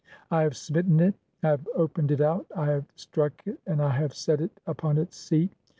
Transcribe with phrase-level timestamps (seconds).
[0.31, 1.13] "I have smitten [it],
[1.43, 4.97] I have opened [it] out, I have struck [it], "and I have set it upon
[4.97, 5.51] its seat.